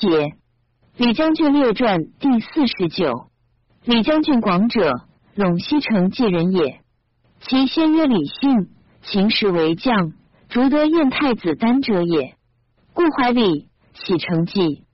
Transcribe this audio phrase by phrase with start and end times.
[0.00, 0.32] 解。
[0.96, 3.26] 李将军列传第四十九。
[3.84, 4.92] 李将军广者，
[5.36, 6.80] 陇西城记人也。
[7.40, 8.68] 其先曰李信，
[9.02, 10.12] 秦时为将，
[10.48, 12.34] 逐得燕太子丹者也。
[12.92, 14.84] 故怀礼，喜成纪。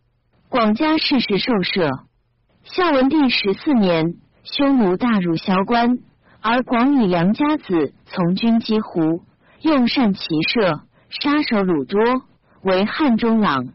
[0.48, 2.04] 广家世事受赦。
[2.64, 5.98] 孝文帝十四年，匈奴大入萧关，
[6.41, 9.23] 而广以良家子从军击胡，
[9.62, 12.23] 用善骑射，杀首虏多，
[12.62, 13.68] 为汉中郎。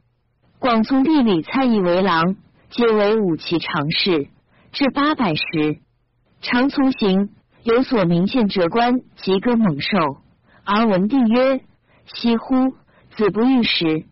[0.61, 2.35] 广从弟李蔡义为郎，
[2.69, 4.27] 皆为武骑常侍，
[4.71, 5.79] 至八百时。
[6.43, 7.29] 常从行，
[7.63, 9.97] 有所明见折官及歌猛兽，
[10.63, 11.61] 而文帝曰
[12.13, 12.75] ：“惜乎！
[13.15, 14.05] 子不遇时。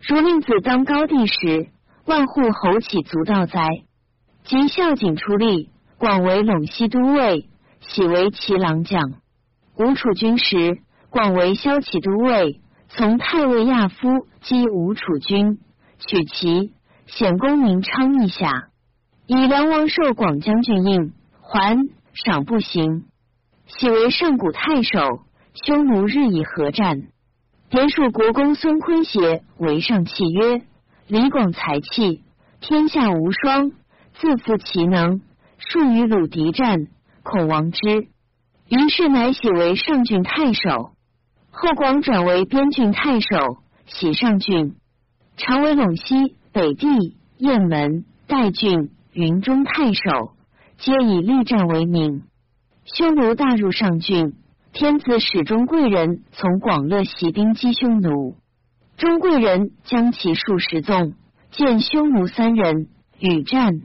[0.00, 1.68] 如令子当高帝时，
[2.06, 3.68] 万户侯岂足道哉？”
[4.42, 7.48] 及孝景出力，广为陇西都尉，
[7.78, 9.00] 喜为骑郎将。
[9.78, 15.60] 吴楚军时，广为骁骑都尉，从太尉亚夫击吴楚军，
[15.98, 16.72] 取其
[17.06, 18.68] 显功名昌邑下，
[19.26, 21.78] 以梁王受广将军印，还
[22.12, 23.04] 赏不行。
[23.66, 25.24] 喜为上古太守。
[25.64, 27.02] 匈奴日以合战，
[27.70, 30.62] 典属国公孙坤协为上契曰
[31.06, 32.24] ：“李广才气，
[32.58, 33.70] 天下无双。”
[34.18, 35.20] 自负其能，
[35.58, 36.88] 数与鲁敌战，
[37.22, 38.08] 恐亡之。
[38.68, 40.90] 于是乃喜为上郡太守。
[41.52, 44.74] 后广转为边郡太守，喜上郡，
[45.36, 50.32] 常为陇西、北地、雁门、代郡、云中太守，
[50.78, 52.22] 皆以力战为名。
[52.84, 54.34] 匈奴大入上郡，
[54.72, 58.36] 天子使中贵人从广乐袭兵击匈奴。
[58.96, 61.14] 中贵人将其数十纵，
[61.50, 62.86] 见匈奴三人，
[63.18, 63.80] 与战。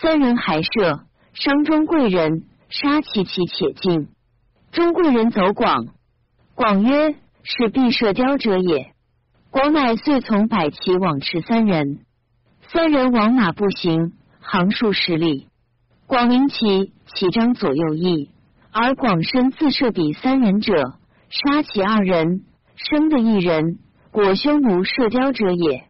[0.00, 4.08] 三人还射，伤中贵人，杀其其且尽。
[4.70, 5.86] 中贵人走广，
[6.54, 8.92] 广曰：“是必射雕者也。”
[9.50, 12.00] 广乃遂从百骑往驰三人。
[12.70, 15.48] 三人往马步行，行数十里。
[16.06, 18.30] 广领骑，骑张左右翼，
[18.70, 20.98] 而广身自射彼三人者，
[21.30, 22.42] 杀其二人，
[22.76, 23.78] 生的一人，
[24.10, 25.84] 果匈奴射雕者也。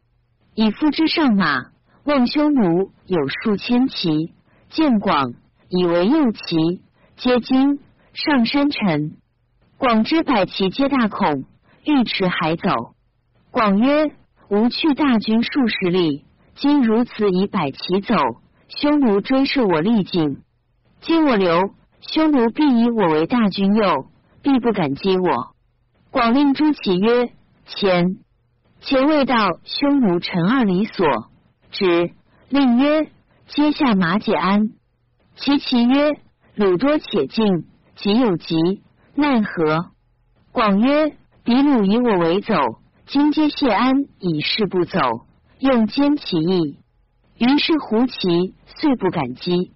[0.54, 1.66] 以夫之上马。
[2.04, 4.32] 望匈奴有数千骑，
[4.70, 5.34] 见广
[5.68, 6.80] 以为右骑，
[7.16, 7.80] 皆惊，
[8.14, 9.18] 上山臣。
[9.76, 11.44] 广之百骑皆大恐，
[11.84, 12.94] 欲驰还走。
[13.50, 14.12] 广曰
[14.50, 18.14] ：“吾去大军数十里，今如此以百骑走，
[18.68, 20.42] 匈奴追射我力尽。
[21.00, 24.06] 今我留，匈奴必以我为大军右，
[24.42, 25.54] 必不敢击我。”
[26.10, 27.30] 广令诸骑曰
[27.66, 28.18] ：“前，
[28.80, 31.06] 前未到，匈奴陈二里所。”
[31.70, 32.12] 指
[32.50, 33.10] 令曰
[33.48, 34.70] ：“阶下马解鞍。”
[35.36, 36.20] 其其曰
[36.54, 37.66] ：“鲁多且近，
[37.96, 38.82] 即有急，
[39.14, 39.90] 奈何？”
[40.52, 42.54] 广曰：“比鲁以我为走，
[43.10, 44.98] 今皆谢安，以示不走，
[45.60, 46.78] 用坚其意。”
[47.40, 49.72] 于是胡骑遂不敢击。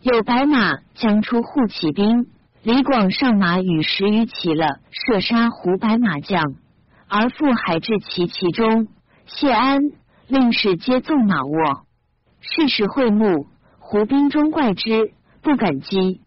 [0.00, 2.28] 有白马将出护骑兵，
[2.62, 6.42] 李广上马与十余骑了，射杀胡白马将，
[7.06, 8.88] 而复还至其其中。
[9.26, 9.80] 谢安。
[10.26, 11.82] 令士皆纵马卧，
[12.40, 13.48] 是时会幕，
[13.78, 16.22] 胡兵中怪之，不敢击。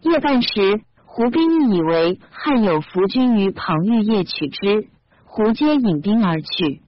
[0.00, 4.88] 夜半时，胡兵亦以为汉有伏军于庞玉夜取之，
[5.34, 6.82] 胡皆引兵而去。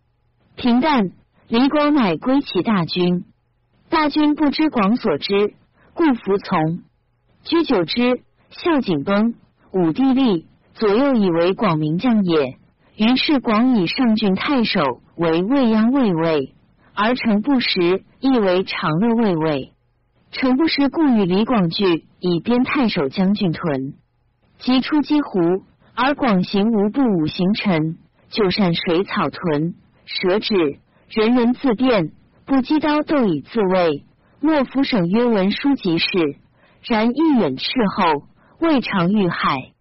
[0.55, 1.12] 平淡，
[1.49, 3.25] 李广乃归其大军。
[3.88, 5.55] 大军不知广所知，
[5.94, 6.83] 故服从。
[7.44, 9.33] 居久之，孝景崩，
[9.72, 12.59] 武帝立，左右以为广名将也。
[12.99, 14.83] 于是广以上郡太守
[15.16, 16.54] 为未央卫尉，
[16.93, 19.72] 而程不时亦为长乐卫尉。
[20.33, 23.94] 程不时故与李广聚，以边太守将军屯。
[24.59, 27.97] 即出击胡，而广行无不五行臣，
[28.30, 29.74] 就善水草屯，
[30.06, 30.54] 舍止，
[31.08, 32.12] 人人自便，
[32.46, 34.04] 不击刀斗以自卫。
[34.40, 36.06] 莫夫省曰文书即事，
[36.82, 37.64] 然亦远斥
[37.96, 38.26] 后，
[38.60, 39.72] 未尝遇害。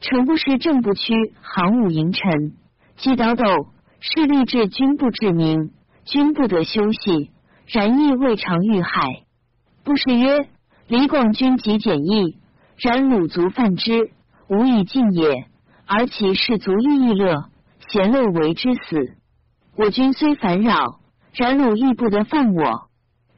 [0.00, 2.52] 程不识正不屈，行五营臣，
[2.96, 3.44] 击刀斗，
[4.00, 5.70] 是立志军不治民，
[6.04, 7.30] 军不得休息。
[7.66, 9.00] 然亦未尝遇害。
[9.84, 10.48] 不是曰：
[10.86, 12.36] 李广军极简易，
[12.76, 14.10] 然鲁族犯之，
[14.48, 15.46] 无以尽也。
[15.86, 17.46] 而其士卒亦亦乐，
[17.94, 19.14] 贤乐为之死。
[19.76, 20.98] 我军虽烦扰，
[21.32, 22.88] 然鲁亦不得犯我。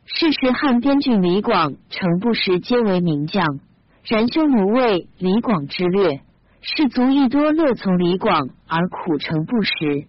[0.07, 3.45] 是时汉边郡李广、程不识皆为名将，
[4.05, 6.23] 然匈奴畏李广之略。
[6.63, 10.07] 士卒亦多乐从李广而苦程不识。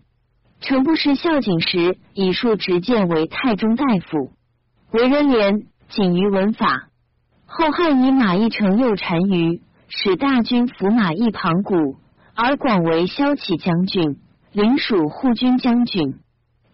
[0.61, 4.31] 程不识孝景时，以数执剑为太中大夫，
[4.91, 6.87] 为人廉，谨于文法。
[7.45, 11.97] 后汉以马邑城右单于，使大军伏马邑庞古，
[12.33, 14.19] 而广为骁骑将军，
[14.51, 16.19] 领属护军将军。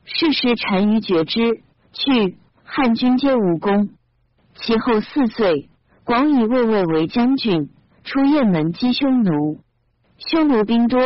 [0.05, 1.61] 是时单于觉之，
[1.93, 3.89] 去汉军皆无功。
[4.55, 5.69] 其后四岁，
[6.03, 7.69] 广以卫尉为将军，
[8.03, 9.59] 出雁门击匈奴。
[10.17, 10.99] 匈奴兵多，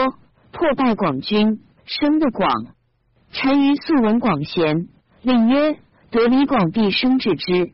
[0.52, 2.50] 破败广军，生的广。
[3.32, 4.88] 单于素闻广贤，
[5.22, 5.78] 令曰
[6.10, 7.72] ：“得李广必生治之。”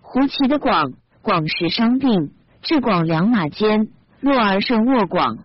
[0.00, 0.92] 胡骑的广，
[1.22, 2.32] 广时伤病，
[2.62, 3.88] 至广两马间，
[4.20, 5.38] 落而胜卧广，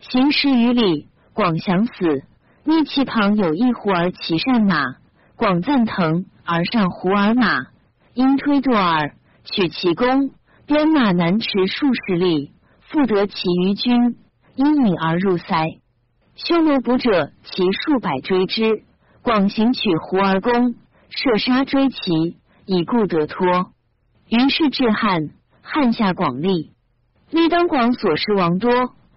[0.00, 2.24] 行十余里，广想死。
[2.64, 4.96] 逆其旁有一胡儿骑善马，
[5.34, 7.66] 广赞腾而上胡儿马，
[8.14, 9.14] 因推堕耳，
[9.44, 10.30] 取其弓，
[10.66, 13.34] 鞭马难驰数十里，复得其
[13.64, 14.16] 余军，
[14.54, 15.66] 因引而入塞。
[16.36, 18.84] 匈奴捕者其数百追之，
[19.22, 20.76] 广行取胡儿弓，
[21.10, 23.72] 射杀追骑，以故得脱。
[24.28, 25.30] 于是至汉，
[25.62, 26.70] 汉下广立，
[27.30, 28.70] 立当广所失王多，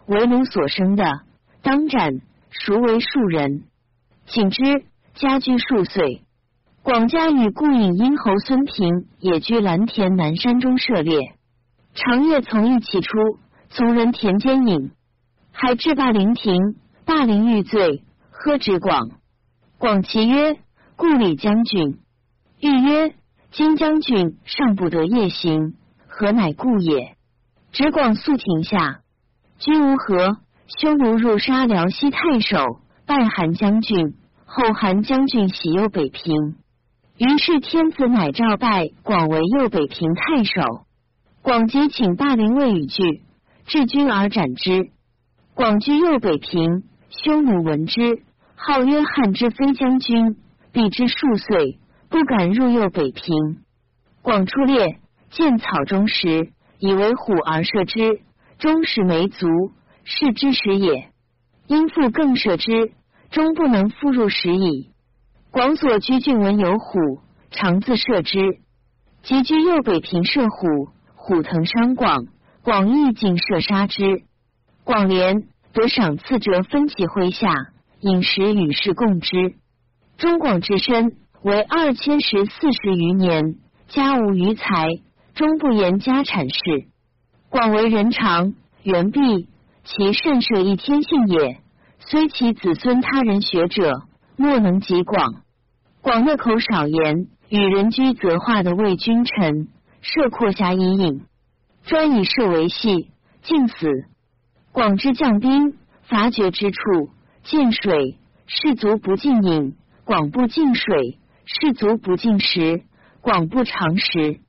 [0.07, 1.21] 为奴所生的，
[1.65, 2.21] 当斩。
[2.51, 3.63] 孰为庶人？
[4.27, 4.85] 请之，
[5.15, 6.21] 家居数岁。
[6.83, 11.35] 广家与故隐殷侯孙平也居蓝田南山中涉猎，
[11.95, 13.17] 长夜从一起出，
[13.69, 14.91] 从人田间饮，
[15.51, 16.56] 还至霸陵亭，
[17.03, 19.09] 霸陵欲醉，喝止广。
[19.79, 20.57] 广其曰
[20.95, 21.97] ：“故里将军。”
[22.61, 23.15] 欲曰
[23.51, 25.73] ：“今将军尚不得夜行，
[26.07, 27.18] 何乃故也？”
[27.73, 29.01] 直广速停下，
[29.57, 30.38] 君无何？
[30.67, 34.15] 匈奴入杀辽西太守，拜韩将军。
[34.47, 36.56] 后韩将军喜右北平，
[37.17, 40.85] 于是天子乃诏拜广为右北平太守。
[41.41, 43.23] 广即请霸陵尉与拒，
[43.65, 44.91] 至军而斩之。
[45.56, 48.23] 广居右北平，匈奴闻之，
[48.56, 50.38] 号曰汉之非将军，
[50.71, 51.79] 避之数岁，
[52.09, 53.35] 不敢入右北平。
[54.21, 55.00] 广出猎，
[55.31, 58.21] 见草中石，以为虎而射之，
[58.57, 59.47] 终始没足。
[60.06, 61.10] 是之时也，
[61.68, 62.94] 因复更舍之，
[63.31, 64.92] 终不能复入时矣。
[65.50, 67.19] 广所居郡闻有虎，
[67.50, 68.60] 常自射之。
[69.24, 72.28] 及居右北平射虎，虎腾伤广，
[72.62, 74.22] 广亦尽射杀之。
[74.84, 77.52] 广连得赏赐者，分其麾下，
[78.02, 79.56] 饮食与世共之。
[80.18, 83.56] 中广之身为二千十四十余年，
[83.88, 84.90] 家无余财，
[85.34, 86.60] 终不言家产事。
[87.50, 88.54] 广为人长，
[88.84, 89.50] 元毕。
[89.85, 91.61] 其甚设一天性也，
[91.99, 94.01] 虽其子孙他人学者，
[94.35, 95.43] 莫能及广。
[96.01, 99.67] 广乐口少言，与人居则化的为君臣，
[100.01, 101.21] 设阔狭以隐，
[101.83, 103.11] 专以射为戏，
[103.43, 103.87] 尽死。
[104.71, 106.79] 广之将兵，伐绝之处，
[107.43, 108.17] 见水
[108.47, 112.81] 士卒不进饮，广不进水，士卒不进食，
[113.21, 114.39] 广不尝食，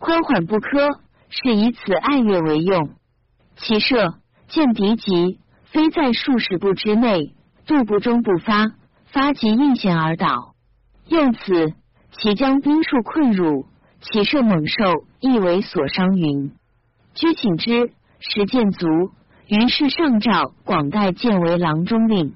[0.00, 0.98] 宽缓不苛，
[1.28, 2.90] 是以此爱乐为用。
[3.54, 4.14] 其射。
[4.52, 7.32] 见敌急，非在数十步之内，
[7.66, 8.72] 度不中不发，
[9.06, 10.52] 发即应险而倒。
[11.08, 11.72] 用此，
[12.10, 13.64] 其将兵数困辱，
[14.02, 16.52] 其射猛兽亦为所伤云。
[17.14, 18.86] 居请之，时见足，
[19.48, 22.34] 于是上诏广代建为郎中令。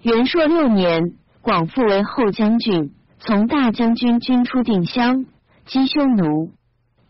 [0.00, 1.12] 元朔六年，
[1.42, 5.26] 广复为后将军，从大将军军出定襄，
[5.66, 6.52] 击匈奴。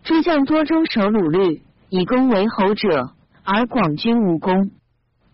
[0.02, 3.12] 诸将多中守鲁律，以功为侯者。
[3.52, 4.70] 而广军无功。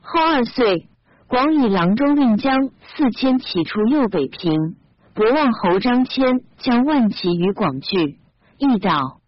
[0.00, 0.88] 后二岁，
[1.26, 4.76] 广以郎中令将四千骑出右北平，
[5.14, 8.18] 博望侯张骞将万骑于广拒，
[8.56, 9.20] 一岛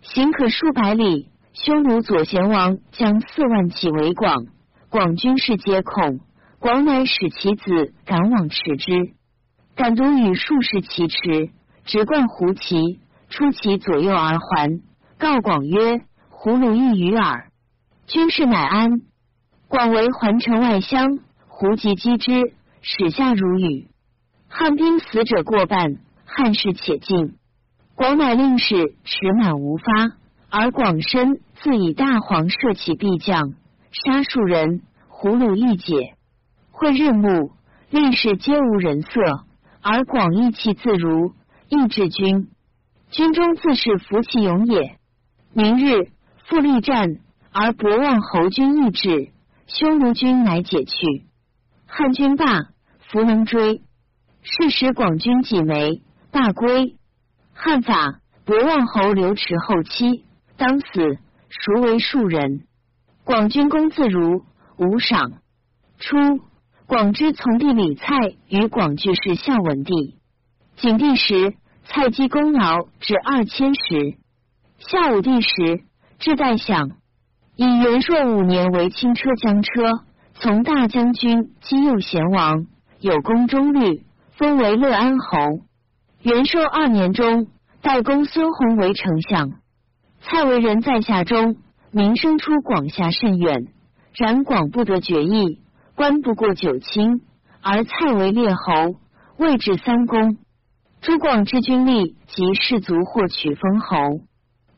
[0.00, 1.28] 行可数百里。
[1.52, 4.46] 匈奴左贤王将四万骑围广，
[4.88, 6.20] 广军士皆恐。
[6.58, 9.12] 广乃使其子赶往驰之，
[9.76, 11.50] 敢独与数十骑驰，
[11.84, 14.80] 直贯胡骑，出其左右而还。
[15.18, 17.50] 告广曰：“胡虏一于耳。”
[18.12, 18.90] 军事乃安，
[19.68, 22.52] 广为环城外乡，胡骑击之，
[22.82, 23.88] 始下如雨。
[24.50, 27.36] 汉兵死者过半，汉士且尽。
[27.94, 30.12] 广乃令使持满无发，
[30.50, 33.54] 而广身自以大黄射起必将，
[33.92, 36.12] 杀数人，胡虏一解。
[36.70, 37.52] 会日暮，
[37.88, 39.46] 令士皆无人色，
[39.80, 41.32] 而广意气自如，
[41.70, 42.50] 亦至军。
[43.10, 44.98] 军中自是服其勇也。
[45.54, 46.10] 明日
[46.44, 47.16] 复力战。
[47.52, 49.30] 而博望侯军易至，
[49.66, 51.26] 匈奴军乃解去。
[51.86, 52.46] 汉军罢，
[52.98, 53.82] 弗能追。
[54.42, 56.96] 是时广军几枚，大归。
[57.52, 60.24] 汉法博望侯刘持后期，
[60.56, 61.18] 当死，
[61.50, 62.66] 孰为庶人？
[63.24, 64.44] 广军功自如，
[64.78, 65.32] 无赏。
[65.98, 66.16] 初，
[66.86, 68.16] 广之从弟李蔡
[68.48, 70.18] 与广句氏孝文帝。
[70.76, 71.54] 景帝时，
[71.84, 74.16] 蔡积功劳至二千石。
[74.78, 75.84] 孝武帝时，
[76.18, 76.92] 至代享。
[77.54, 79.90] 以元朔五年为轻车将车，
[80.34, 82.66] 从大将军击右贤王，
[82.98, 84.06] 有功中律，
[84.38, 85.38] 封为乐安侯。
[86.22, 87.48] 元朔二年中，
[87.82, 89.50] 代公孙弘为丞相。
[90.22, 91.56] 蔡为人在下中，
[91.90, 93.66] 名声出广厦甚远。
[94.14, 95.60] 然广不得决议，
[95.94, 97.20] 官不过九卿，
[97.60, 98.96] 而蔡为列侯，
[99.36, 100.38] 位至三公。
[101.02, 103.96] 诸广之军力及士卒或取封侯。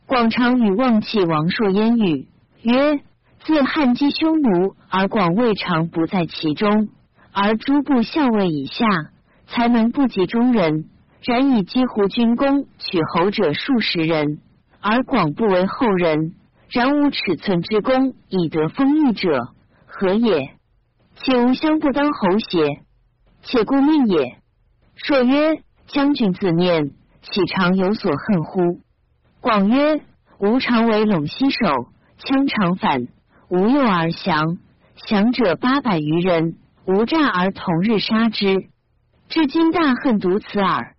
[0.07, 2.29] 广常与望气王朔言语
[2.65, 3.01] 曰
[3.45, 6.89] ：“自汉击匈奴，而广未尝不在其中。
[7.33, 8.87] 而诸部校尉以下，
[9.47, 10.87] 才能不及中人。
[11.23, 14.41] 然以击胡军功取侯者数十人，
[14.81, 16.35] 而广不为后人。
[16.69, 19.49] 然无尺寸之功以得封邑者，
[19.87, 20.51] 何也？
[21.15, 22.83] 岂无相不当侯邪？
[23.43, 24.39] 且故命也。”
[24.97, 25.63] 朔曰。
[25.87, 28.81] 将军自念，岂常有所恨乎？
[29.43, 30.01] 广曰：
[30.39, 33.09] 吾常为陇西守，羌长反，
[33.49, 34.59] 无诱而降，
[35.07, 36.57] 降者八百余人，
[36.87, 38.69] 无诈而同日杀之。
[39.29, 40.95] 至今大恨独此耳。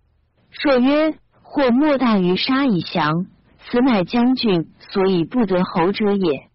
[0.50, 3.26] 朔曰：或莫大于杀以降，
[3.58, 6.48] 此乃将军所以不得侯者也。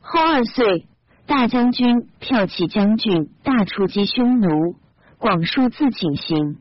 [0.00, 0.86] 后二岁，
[1.26, 4.76] 大将军骠骑将军大出击匈奴，
[5.18, 6.58] 广数自请行。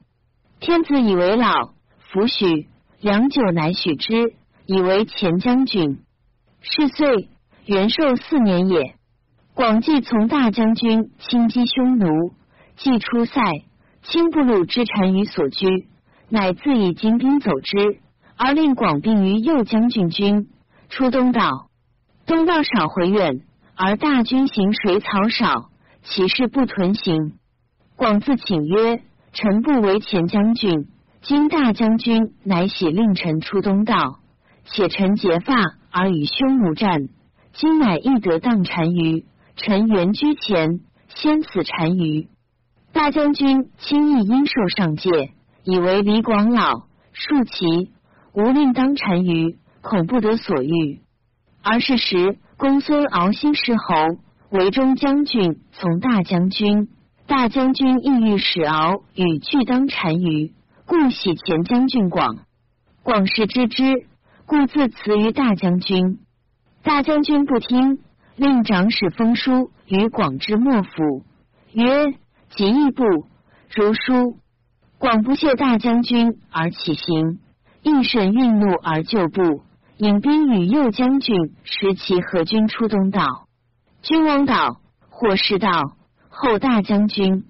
[0.60, 1.74] 天子以为老，
[2.12, 2.68] 弗许。
[3.00, 4.36] 良久，乃许之，
[4.68, 6.02] 以为前将军。
[6.62, 7.30] 是岁，
[7.66, 8.96] 元寿四年也。
[9.54, 12.34] 广济从大将军轻击匈奴，
[12.78, 13.42] 既出塞，
[14.04, 15.88] 轻不禄之单于所居，
[16.30, 18.00] 乃自以精兵走之，
[18.38, 20.48] 而令广并于右将军军。
[20.90, 21.70] 出东道，
[22.26, 23.42] 东道少回远，
[23.76, 25.70] 而大军行水草少，
[26.04, 27.34] 其势不屯行。
[27.96, 29.02] 广自请曰。
[29.34, 30.90] 臣不为前将军，
[31.22, 34.20] 今大将军乃喜令臣出东道，
[34.66, 35.56] 且臣结发
[35.90, 37.08] 而与匈奴战，
[37.54, 40.80] 今乃亦得当单于，臣原居前，
[41.10, 42.28] 先死单于。
[42.94, 45.32] 大将军轻易因受上戒，
[45.64, 47.92] 以为李广老数其
[48.34, 51.02] 无令当单于，恐不得所欲。
[51.62, 53.96] 而是时公孙敖兴世侯，
[54.50, 56.90] 为中将军，从大将军。
[57.28, 60.54] 大将军意欲使敖与俱当单于，
[60.86, 62.40] 故喜前将军广。
[63.04, 64.06] 广氏知之，
[64.46, 66.20] 故自辞于大将军。
[66.84, 68.00] 大将军不听，
[68.36, 71.24] 令长史封书于广之莫府，
[71.74, 72.12] 曰
[72.56, 73.04] ：“即义部
[73.76, 74.38] 如书。”
[74.98, 77.40] 广不谢大将军而起行，
[77.84, 79.64] 应审运怒而就步，
[79.98, 83.48] 引兵与右将军持其合军出东道。
[84.02, 85.70] 君王岛，或是道。
[86.30, 87.46] 后大将军，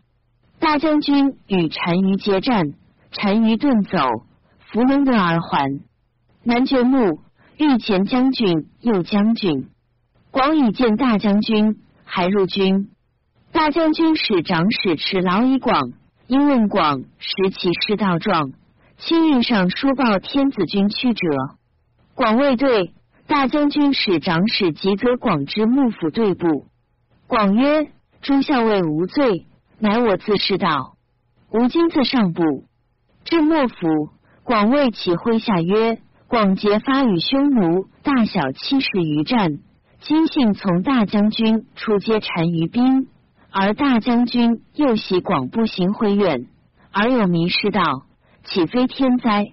[0.59, 2.73] 大将军与单于接战，
[3.15, 4.25] 单于遁走，
[4.59, 5.79] 弗能得而还。
[6.43, 7.19] 南绝木
[7.61, 9.69] 御前将军、右将军
[10.31, 12.89] 广以见大将军，还入军。
[13.51, 15.91] 大将军使长史持劳以广，
[16.25, 18.53] 因问广识其师道状，
[18.97, 21.21] 亲运上书报天子军屈者。
[22.15, 22.95] 广未对，
[23.27, 26.65] 大将军使长史急责广之幕府对部。
[27.27, 27.91] 广曰。
[28.23, 29.47] 诸校尉无罪，
[29.79, 30.93] 乃我自是道。
[31.49, 32.65] 吾今自上部
[33.25, 34.11] 至幕府，
[34.43, 35.97] 广为其麾下曰：
[36.31, 39.59] 广结发与匈奴大小七十余战，
[39.99, 43.09] 今幸从大将军出接单于兵，
[43.51, 46.47] 而大将军又袭广步行回远，
[46.93, 47.81] 而有迷失道，
[48.45, 49.51] 岂非天灾？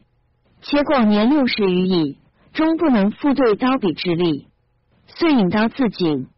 [0.63, 2.19] 且广年六十余矣，
[2.53, 4.47] 终不能复对刀笔之力，
[5.09, 6.29] 遂引刀自尽。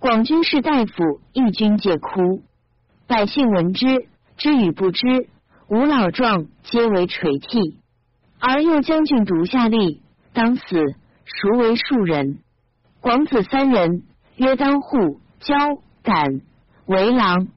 [0.00, 2.42] 广军士大夫义军皆哭，
[3.06, 5.28] 百姓闻之，知与不知，
[5.68, 7.78] 吾老壮皆为垂涕。
[8.48, 9.98] 而右将军独下吏，
[10.32, 10.62] 当死，
[11.24, 12.38] 孰为庶人？
[13.00, 14.04] 广子三人，
[14.36, 15.56] 曰当户、交、
[16.04, 16.42] 敢，
[16.86, 17.48] 为郎。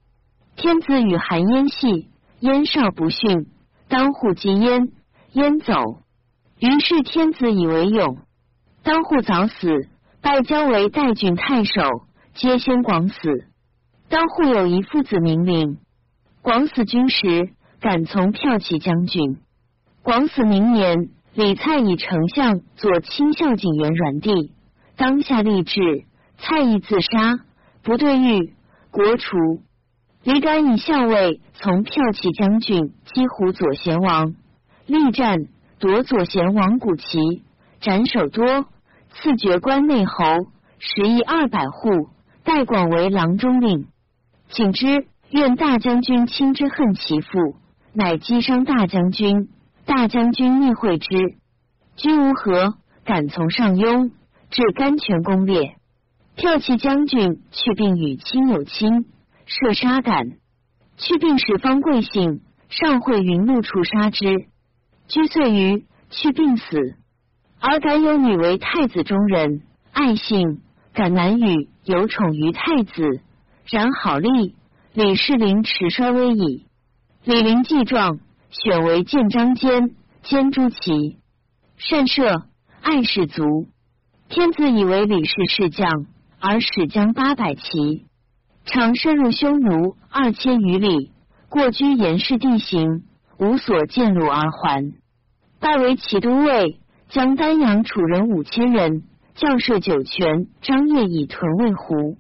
[0.56, 3.46] 天子与韩嫣戏，燕少不逊，
[3.88, 4.88] 当户及燕，
[5.34, 5.76] 燕走。
[6.58, 8.18] 于是天子以为勇，
[8.82, 9.88] 当户早死，
[10.22, 11.84] 拜交为代郡太守。
[12.34, 13.46] 皆先广死，
[14.10, 15.78] 当户有一父子名令。
[16.42, 19.38] 广死军时，敢从骠骑将军。
[20.02, 24.54] 广死明年，李蔡以丞相做亲孝景元软帝，
[24.96, 26.06] 当下立志，
[26.38, 27.40] 蔡亦自杀，
[27.84, 28.54] 不对御，
[28.92, 29.38] 国除。
[30.24, 34.36] 李敢以校尉从骠骑将军击胡左贤王，
[34.86, 35.38] 力战
[35.80, 37.44] 夺左贤王古旗，
[37.82, 38.66] 斩首多，
[39.12, 40.24] 赐爵关内侯，
[40.80, 42.10] 十亿二百户。
[42.44, 43.86] 代广为郎中令，
[44.50, 45.06] 请之。
[45.30, 47.56] 愿大将军亲之恨其父，
[47.94, 49.50] 乃击伤大将军。
[49.90, 51.08] 大将军逆会之，
[51.96, 54.12] 君无何，敢从上庸，
[54.52, 55.78] 至甘泉攻略。
[56.38, 59.08] 骠骑将军去病与亲有亲，
[59.48, 60.28] 射杀敢。
[60.98, 64.46] 去病使方贵姓，上会云怒处杀之。
[65.08, 66.78] 居岁余，去病死。
[67.60, 70.62] 而敢有女为太子中人，爱信，
[70.94, 73.22] 敢难与，有宠于太子。
[73.66, 74.54] 然好立，
[74.94, 76.68] 李世林持衰微矣。
[77.24, 78.20] 李陵既壮，
[78.50, 79.92] 选为建章监，
[80.24, 81.18] 监诸骑，
[81.78, 82.46] 善射，
[82.82, 83.68] 爱士卒。
[84.28, 86.08] 天子以为李氏是将，
[86.40, 88.08] 而使将八百骑，
[88.66, 91.12] 常深入匈奴二千余里，
[91.48, 93.04] 过居严氏地形，
[93.38, 94.94] 无所见路而还。
[95.60, 96.80] 拜为骑都尉，
[97.10, 99.04] 将丹阳楚人五千人，
[99.36, 102.18] 教射酒泉、张掖以屯渭湖。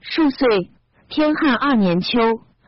[0.00, 0.70] 数岁。
[1.06, 2.18] 天汉二年秋，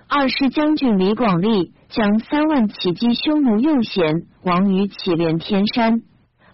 [0.09, 6.03] 二师将军李广利将三万骑击匈奴右贤，亡于祁连天山。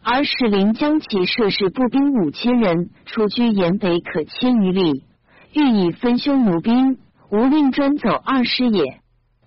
[0.04, 5.04] 而使临将其射士步兵五千人，出居延北可千余里，
[5.52, 6.98] 欲以分匈奴兵，
[7.30, 9.00] 无令专走二师也。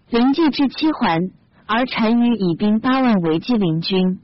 [0.10, 1.32] 临济至七环，
[1.66, 4.20] 而单于以兵八万围击邻军，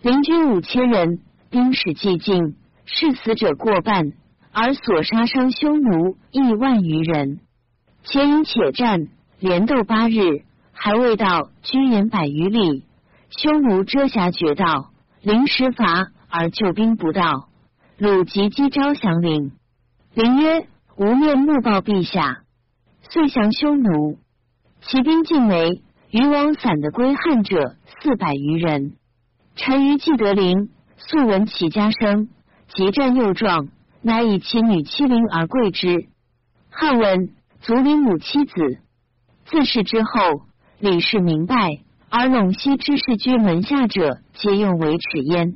[0.00, 1.18] 邻军五千人，
[1.50, 2.54] 兵使既尽，
[2.86, 4.12] 士死者过半，
[4.52, 7.40] 而所杀伤匈奴亿万余人。
[8.04, 9.08] 且饮且战，
[9.40, 10.42] 连斗八日，
[10.78, 12.84] 还未到，居延百余里。
[13.30, 14.90] 匈奴遮瑕绝道，
[15.22, 17.48] 临时伐而救兵不到。
[17.98, 19.52] 鲁即击招降陵。
[20.14, 22.42] 陵曰：“吾面目报陛下。”
[23.10, 24.18] 遂降匈奴。
[24.82, 28.96] 骑兵尽没，余往散的归汉者四百余人。
[29.56, 30.68] 单于既得陵，
[30.98, 32.28] 素闻其家声，
[32.68, 33.68] 即战又壮，
[34.02, 36.06] 乃以其女妻陵而贵之。
[36.70, 37.30] 汉文。
[37.62, 38.52] 族里母妻子，
[39.46, 40.42] 自是之后，
[40.78, 41.78] 李氏明白，
[42.10, 45.54] 而陇西之士居门下者，皆用为耻焉。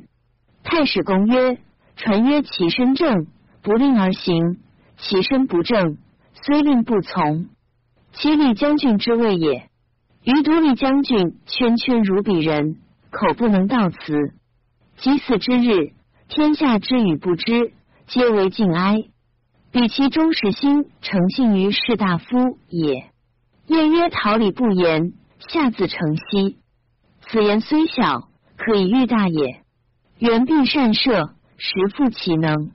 [0.64, 1.58] 太史公曰：
[1.96, 3.26] 传曰其身正，
[3.62, 4.56] 不令而行；
[4.96, 5.98] 其身不正，
[6.42, 7.50] 虽令不从。
[8.12, 9.68] 其李将军之谓也。
[10.24, 12.76] 余独李将军圈圈如鄙人，
[13.10, 14.14] 口不能道辞。
[14.96, 15.92] 即死之日，
[16.28, 17.72] 天下知与不知，
[18.06, 19.04] 皆为敬哀。
[19.70, 23.09] 比其忠实心诚信于士大夫也。
[23.70, 26.56] 晏曰：“桃李不言，下自成蹊。
[27.20, 29.62] 此言虽小，可以喻大也。
[30.18, 32.72] 元必善射，实负其能。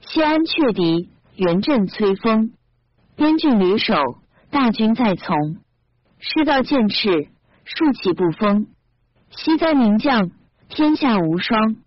[0.00, 2.52] 西安却敌，元镇摧锋，
[3.16, 3.96] 边郡屡守，
[4.48, 5.56] 大军在从。
[6.20, 7.26] 师道剑赤，
[7.64, 8.68] 数骑不封。
[9.30, 10.30] 西哉名将，
[10.68, 11.78] 天下无双。